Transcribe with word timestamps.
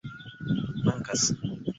mankas 0.89 1.21